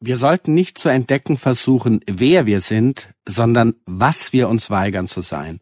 Wir 0.00 0.18
sollten 0.18 0.52
nicht 0.54 0.78
zu 0.78 0.90
entdecken 0.90 1.38
versuchen, 1.38 2.00
wer 2.06 2.44
wir 2.46 2.60
sind, 2.60 3.14
sondern 3.26 3.74
was 3.86 4.32
wir 4.32 4.48
uns 4.48 4.68
weigern 4.68 5.08
zu 5.08 5.22
sein. 5.22 5.60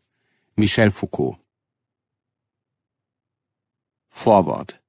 Michel 0.57 0.91
Foucault. 0.91 1.39
Vorwort. 4.09 4.81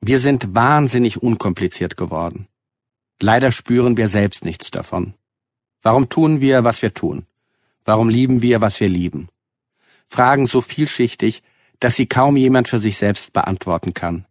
Wir 0.00 0.18
sind 0.18 0.54
wahnsinnig 0.54 1.22
unkompliziert 1.22 1.96
geworden. 1.98 2.48
Leider 3.20 3.52
spüren 3.52 3.98
wir 3.98 4.08
selbst 4.08 4.46
nichts 4.46 4.70
davon. 4.70 5.14
Warum 5.82 6.08
tun 6.08 6.40
wir, 6.40 6.64
was 6.64 6.80
wir 6.80 6.94
tun? 6.94 7.26
Warum 7.84 8.08
lieben 8.08 8.40
wir, 8.40 8.62
was 8.62 8.80
wir 8.80 8.88
lieben? 8.88 9.28
Fragen 10.08 10.46
so 10.46 10.62
vielschichtig, 10.62 11.42
dass 11.80 11.96
sie 11.96 12.06
kaum 12.06 12.36
jemand 12.36 12.68
für 12.68 12.80
sich 12.80 12.96
selbst 12.96 13.32
beantworten 13.32 13.92
kann. 13.92 14.26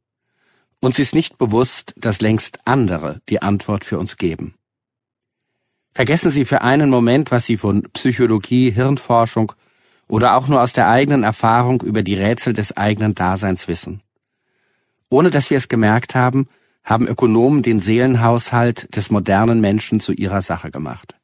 Uns 0.82 0.98
ist 0.98 1.14
nicht 1.14 1.38
bewusst, 1.38 1.94
dass 1.98 2.22
längst 2.22 2.60
andere 2.66 3.22
die 3.28 3.42
Antwort 3.42 3.84
für 3.84 4.00
uns 4.00 4.18
geben. 4.18 4.56
Vergessen 5.94 6.32
Sie 6.32 6.46
für 6.46 6.62
einen 6.62 6.90
Moment, 6.90 7.32
was 7.32 7.46
Sie 7.46 7.58
von 7.58 7.84
Psychologie, 7.94 8.72
Hirnforschung 8.72 9.52
oder 10.08 10.36
auch 10.36 10.48
nur 10.48 10.62
aus 10.62 10.72
der 10.72 10.90
eigenen 10.90 11.24
Erfahrung 11.24 11.82
über 11.82 12.04
die 12.04 12.16
Rätsel 12.16 12.54
des 12.54 12.78
eigenen 12.78 13.16
Daseins 13.16 13.68
wissen. 13.68 14.02
Ohne 15.10 15.32
dass 15.32 15.50
wir 15.50 15.58
es 15.58 15.68
gemerkt 15.68 16.16
haben, 16.16 16.48
haben 16.84 17.08
Ökonomen 17.08 17.62
den 17.62 17.80
Seelenhaushalt 17.80 18.96
des 18.96 19.10
modernen 19.10 19.60
Menschen 19.60 20.00
zu 20.00 20.14
ihrer 20.14 20.42
Sache 20.42 20.72
gemacht. 20.72 21.16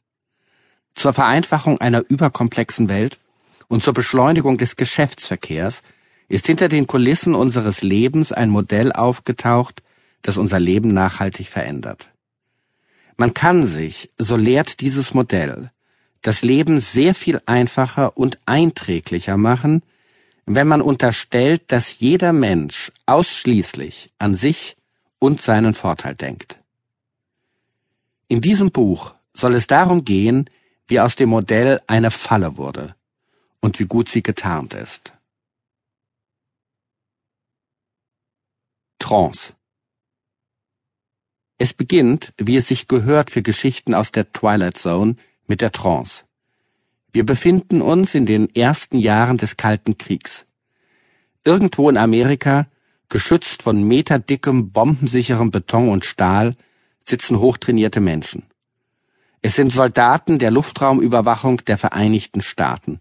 Zur 0.96 1.14
Vereinfachung 1.14 1.80
einer 1.80 2.04
überkomplexen 2.08 2.90
Welt 2.90 3.20
und 3.68 3.84
zur 3.84 3.94
Beschleunigung 3.94 4.58
des 4.58 4.76
Geschäftsverkehrs 4.76 5.82
ist 6.28 6.48
hinter 6.48 6.70
den 6.70 6.88
Kulissen 6.88 7.36
unseres 7.36 7.82
Lebens 7.82 8.32
ein 8.32 8.50
Modell 8.50 8.92
aufgetaucht, 8.92 9.84
das 10.22 10.38
unser 10.38 10.60
Leben 10.60 10.94
nachhaltig 10.94 11.48
verändert. 11.48 12.10
Man 13.18 13.34
kann 13.34 13.68
sich, 13.68 14.10
so 14.18 14.36
lehrt 14.36 14.82
dieses 14.82 15.14
Modell, 15.14 15.72
das 16.22 16.42
Leben 16.42 16.80
sehr 16.80 17.14
viel 17.14 17.42
einfacher 17.46 18.18
und 18.18 18.40
einträglicher 18.46 19.38
machen, 19.38 19.84
wenn 20.46 20.68
man 20.68 20.82
unterstellt, 20.82 21.64
dass 21.68 22.00
jeder 22.00 22.34
Mensch 22.34 22.92
ausschließlich 23.06 24.12
an 24.20 24.36
sich 24.36 24.76
und 25.20 25.42
seinen 25.42 25.74
Vorteil 25.74 26.16
denkt. 26.16 26.58
In 28.28 28.42
diesem 28.42 28.72
Buch 28.72 29.14
soll 29.34 29.54
es 29.56 29.68
darum 29.68 30.04
gehen, 30.04 30.50
wie 30.88 31.00
aus 31.00 31.16
dem 31.16 31.30
Modell 31.30 31.82
eine 31.88 32.12
Falle 32.12 32.58
wurde 32.58 32.96
und 33.60 33.80
wie 33.80 33.86
gut 33.86 34.10
sie 34.10 34.24
getarnt 34.24 34.74
ist. 34.74 35.15
Trance. 39.16 39.54
Es 41.58 41.72
beginnt, 41.74 42.34
wie 42.38 42.58
es 42.58 42.68
sich 42.68 42.90
gehört 42.90 43.32
für 43.32 43.42
Geschichten 43.42 43.94
aus 43.94 44.12
der 44.12 44.34
Twilight 44.34 44.78
Zone, 44.78 45.16
mit 45.48 45.62
der 45.62 45.72
Trance. 45.72 46.26
Wir 47.14 47.26
befinden 47.26 47.82
uns 47.82 48.14
in 48.14 48.26
den 48.26 48.54
ersten 48.54 48.98
Jahren 48.98 49.38
des 49.38 49.56
Kalten 49.56 49.98
Kriegs. 49.98 50.44
Irgendwo 51.46 51.90
in 51.90 51.96
Amerika, 51.96 52.68
geschützt 53.08 53.64
von 53.64 53.88
meterdickem, 53.88 54.74
bombensicherem 54.74 55.50
Beton 55.50 55.88
und 55.88 56.04
Stahl, 56.04 56.58
sitzen 57.06 57.40
hochtrainierte 57.40 58.02
Menschen. 58.02 58.44
Es 59.42 59.56
sind 59.56 59.72
Soldaten 59.72 60.40
der 60.40 60.52
Luftraumüberwachung 60.52 61.64
der 61.64 61.78
Vereinigten 61.78 62.42
Staaten. 62.42 63.00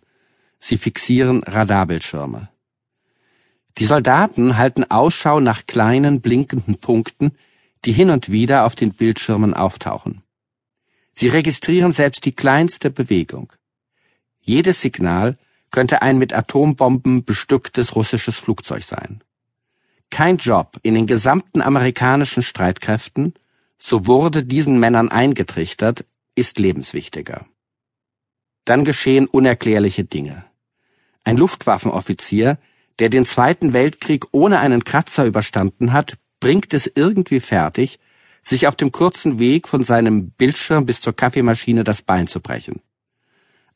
Sie 0.60 0.78
fixieren 0.78 1.42
Radarbildschirme. 1.42 2.53
Die 3.78 3.86
Soldaten 3.86 4.56
halten 4.56 4.84
Ausschau 4.90 5.40
nach 5.40 5.66
kleinen 5.66 6.20
blinkenden 6.20 6.78
Punkten, 6.78 7.32
die 7.84 7.92
hin 7.92 8.10
und 8.10 8.30
wieder 8.30 8.66
auf 8.66 8.74
den 8.74 8.92
Bildschirmen 8.92 9.54
auftauchen. 9.54 10.22
Sie 11.12 11.28
registrieren 11.28 11.92
selbst 11.92 12.24
die 12.24 12.32
kleinste 12.32 12.90
Bewegung. 12.90 13.52
Jedes 14.40 14.80
Signal 14.80 15.36
könnte 15.70 16.02
ein 16.02 16.18
mit 16.18 16.32
Atombomben 16.32 17.24
bestücktes 17.24 17.96
russisches 17.96 18.38
Flugzeug 18.38 18.84
sein. 18.84 19.22
Kein 20.10 20.36
Job 20.36 20.78
in 20.82 20.94
den 20.94 21.06
gesamten 21.06 21.62
amerikanischen 21.62 22.42
Streitkräften, 22.42 23.34
so 23.78 24.06
wurde 24.06 24.44
diesen 24.44 24.78
Männern 24.78 25.08
eingetrichtert, 25.08 26.04
ist 26.36 26.58
lebenswichtiger. 26.58 27.46
Dann 28.64 28.84
geschehen 28.84 29.26
unerklärliche 29.26 30.04
Dinge. 30.04 30.44
Ein 31.24 31.36
Luftwaffenoffizier 31.36 32.58
der 32.98 33.08
den 33.08 33.26
Zweiten 33.26 33.72
Weltkrieg 33.72 34.26
ohne 34.32 34.60
einen 34.60 34.84
Kratzer 34.84 35.24
überstanden 35.24 35.92
hat, 35.92 36.16
bringt 36.40 36.74
es 36.74 36.90
irgendwie 36.94 37.40
fertig, 37.40 37.98
sich 38.42 38.66
auf 38.66 38.76
dem 38.76 38.92
kurzen 38.92 39.38
Weg 39.38 39.68
von 39.68 39.84
seinem 39.84 40.30
Bildschirm 40.30 40.86
bis 40.86 41.00
zur 41.00 41.14
Kaffeemaschine 41.14 41.82
das 41.82 42.02
Bein 42.02 42.26
zu 42.26 42.40
brechen. 42.40 42.80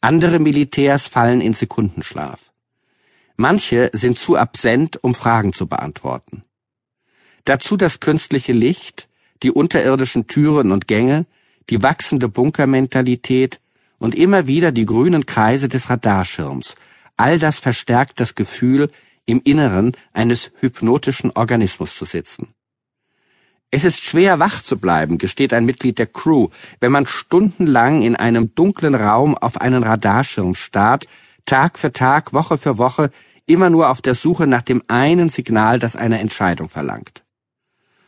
Andere 0.00 0.38
Militärs 0.38 1.06
fallen 1.06 1.40
in 1.40 1.54
Sekundenschlaf. 1.54 2.52
Manche 3.36 3.90
sind 3.92 4.18
zu 4.18 4.36
absent, 4.36 5.02
um 5.02 5.14
Fragen 5.14 5.52
zu 5.52 5.66
beantworten. 5.66 6.44
Dazu 7.44 7.76
das 7.76 8.00
künstliche 8.00 8.52
Licht, 8.52 9.08
die 9.42 9.50
unterirdischen 9.50 10.26
Türen 10.26 10.72
und 10.72 10.86
Gänge, 10.86 11.26
die 11.70 11.82
wachsende 11.82 12.28
Bunkermentalität 12.28 13.60
und 13.98 14.14
immer 14.14 14.46
wieder 14.46 14.72
die 14.72 14.86
grünen 14.86 15.26
Kreise 15.26 15.68
des 15.68 15.88
Radarschirms. 15.88 16.74
All 17.16 17.38
das 17.38 17.58
verstärkt 17.58 18.20
das 18.20 18.34
Gefühl, 18.34 18.90
im 19.28 19.42
Inneren 19.44 19.92
eines 20.12 20.50
hypnotischen 20.60 21.30
Organismus 21.32 21.94
zu 21.94 22.06
sitzen. 22.06 22.54
Es 23.70 23.84
ist 23.84 24.02
schwer 24.02 24.38
wach 24.38 24.62
zu 24.62 24.78
bleiben, 24.78 25.18
gesteht 25.18 25.52
ein 25.52 25.66
Mitglied 25.66 25.98
der 25.98 26.06
Crew, 26.06 26.48
wenn 26.80 26.90
man 26.90 27.06
stundenlang 27.06 28.00
in 28.00 28.16
einem 28.16 28.54
dunklen 28.54 28.94
Raum 28.94 29.36
auf 29.36 29.60
einen 29.60 29.82
Radarschirm 29.82 30.54
starrt, 30.54 31.06
Tag 31.44 31.78
für 31.78 31.92
Tag, 31.92 32.32
Woche 32.32 32.56
für 32.56 32.78
Woche, 32.78 33.10
immer 33.44 33.68
nur 33.68 33.90
auf 33.90 34.00
der 34.00 34.14
Suche 34.14 34.46
nach 34.46 34.62
dem 34.62 34.82
einen 34.88 35.28
Signal, 35.28 35.78
das 35.78 35.96
eine 35.96 36.18
Entscheidung 36.20 36.70
verlangt. 36.70 37.24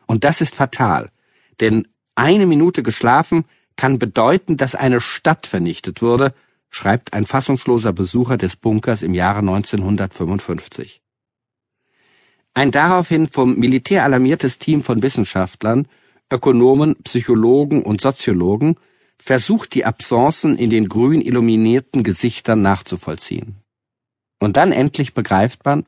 Und 0.06 0.24
das 0.24 0.40
ist 0.40 0.54
fatal, 0.54 1.10
denn 1.60 1.86
eine 2.14 2.46
Minute 2.46 2.82
geschlafen 2.82 3.44
kann 3.76 3.98
bedeuten, 3.98 4.56
dass 4.56 4.74
eine 4.74 5.00
Stadt 5.00 5.46
vernichtet 5.46 6.00
wurde, 6.00 6.32
schreibt 6.70 7.12
ein 7.12 7.26
fassungsloser 7.26 7.92
Besucher 7.92 8.38
des 8.38 8.56
Bunkers 8.56 9.02
im 9.02 9.12
Jahre 9.12 9.40
1955. 9.40 10.99
Ein 12.60 12.72
daraufhin 12.72 13.26
vom 13.26 13.56
Militär 13.56 14.04
alarmiertes 14.04 14.58
Team 14.58 14.84
von 14.84 15.02
Wissenschaftlern, 15.02 15.88
Ökonomen, 16.30 16.94
Psychologen 17.04 17.82
und 17.82 18.02
Soziologen 18.02 18.74
versucht 19.18 19.74
die 19.74 19.86
Absenzen 19.86 20.58
in 20.58 20.68
den 20.68 20.86
grün 20.86 21.22
illuminierten 21.22 22.02
Gesichtern 22.02 22.60
nachzuvollziehen. 22.60 23.56
Und 24.40 24.58
dann 24.58 24.72
endlich 24.72 25.14
begreift 25.14 25.64
man, 25.64 25.86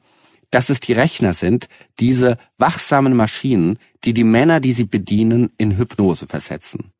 dass 0.50 0.70
es 0.70 0.80
die 0.80 0.94
Rechner 0.94 1.34
sind, 1.34 1.68
diese 2.00 2.38
wachsamen 2.56 3.14
Maschinen, 3.14 3.78
die 4.04 4.14
die 4.14 4.24
Männer, 4.24 4.58
die 4.58 4.72
sie 4.72 4.84
bedienen, 4.84 5.52
in 5.58 5.76
Hypnose 5.76 6.26
versetzen. 6.26 6.90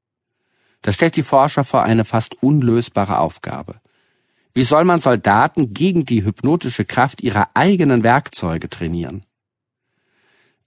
Das 0.82 0.96
stellt 0.96 1.16
die 1.16 1.22
Forscher 1.22 1.64
vor 1.64 1.82
eine 1.82 2.04
fast 2.04 2.42
unlösbare 2.42 3.20
Aufgabe. 3.20 3.80
Wie 4.52 4.64
soll 4.64 4.84
man 4.84 5.00
Soldaten 5.00 5.72
gegen 5.72 6.04
die 6.04 6.24
hypnotische 6.26 6.84
Kraft 6.84 7.22
ihrer 7.22 7.48
eigenen 7.54 8.02
Werkzeuge 8.02 8.68
trainieren? 8.68 9.24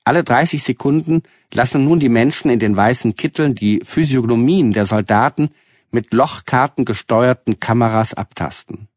Alle 0.05 0.23
30 0.23 0.61
Sekunden 0.61 1.23
lassen 1.51 1.83
nun 1.83 1.99
die 1.99 2.09
Menschen 2.09 2.51
in 2.51 2.59
den 2.59 2.75
weißen 2.75 3.15
Kitteln 3.15 3.55
die 3.55 3.81
Physiognomien 3.83 4.71
der 4.71 4.85
Soldaten 4.85 5.49
mit 5.89 6.13
Lochkarten 6.13 6.85
gesteuerten 6.85 7.59
Kameras 7.59 8.13
abtasten. 8.13 8.87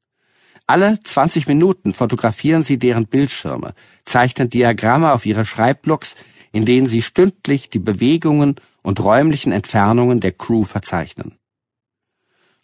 Alle 0.67 1.03
20 1.03 1.49
Minuten 1.49 1.95
fotografieren 1.95 2.63
sie 2.63 2.79
deren 2.79 3.07
Bildschirme, 3.07 3.73
zeichnen 4.05 4.51
Diagramme 4.51 5.13
auf 5.13 5.25
ihre 5.25 5.47
Schreibblocks, 5.47 6.15
in 6.53 6.67
denen 6.67 6.87
sie 6.87 7.01
stündlich 7.01 7.71
die 7.71 7.79
Bewegungen 7.79 8.57
und 8.83 9.01
räumlichen 9.01 9.51
Entfernungen 9.51 10.21
der 10.21 10.33
Crew 10.33 10.65
verzeichnen. 10.65 11.39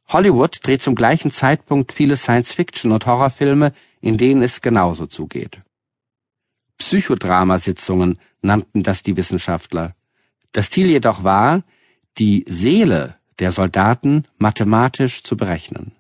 Hollywood 0.09 0.59
dreht 0.63 0.83
zum 0.83 0.95
gleichen 0.95 1.31
Zeitpunkt 1.31 1.95
viele 1.95 2.19
Science-Fiction- 2.19 2.93
und 2.93 3.07
Horrorfilme, 3.07 3.73
in 4.03 4.19
denen 4.19 4.43
es 4.43 4.61
genauso 4.61 5.07
zugeht. 5.07 5.61
Psychodramasitzungen 6.79 8.19
nannten 8.43 8.83
das 8.83 9.03
die 9.03 9.17
Wissenschaftler. 9.17 9.95
Das 10.53 10.71
Ziel 10.71 10.87
jedoch 10.87 11.25
war, 11.25 11.63
die 12.19 12.45
Seele 12.49 13.17
der 13.39 13.53
Soldaten 13.53 14.25
mathematisch 14.39 15.23
zu 15.23 15.37
berechnen. 15.37 15.93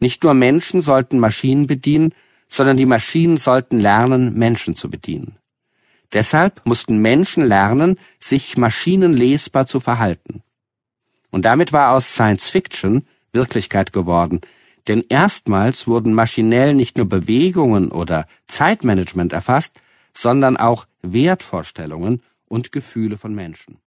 Nicht 0.00 0.22
nur 0.24 0.34
Menschen 0.34 0.82
sollten 0.82 1.18
Maschinen 1.18 1.66
bedienen, 1.66 2.14
sondern 2.48 2.76
die 2.76 2.86
Maschinen 2.86 3.36
sollten 3.36 3.78
lernen, 3.78 4.34
Menschen 4.38 4.74
zu 4.74 4.90
bedienen. 4.90 5.36
Deshalb 6.12 6.64
mussten 6.64 6.98
Menschen 6.98 7.44
lernen, 7.44 7.98
sich 8.18 8.56
maschinenlesbar 8.56 9.66
zu 9.66 9.80
verhalten. 9.80 10.42
Und 11.30 11.44
damit 11.44 11.72
war 11.72 11.92
aus 11.92 12.14
Science 12.14 12.48
Fiction 12.48 13.06
Wirklichkeit 13.32 13.92
geworden, 13.92 14.40
denn 14.88 15.04
erstmals 15.08 15.86
wurden 15.86 16.14
maschinell 16.14 16.72
nicht 16.72 16.96
nur 16.96 17.06
Bewegungen 17.06 17.92
oder 17.92 18.26
Zeitmanagement 18.46 19.34
erfasst, 19.34 19.74
sondern 20.18 20.56
auch 20.56 20.86
Wertvorstellungen 21.02 22.22
und 22.46 22.72
Gefühle 22.72 23.18
von 23.18 23.36
Menschen. 23.36 23.78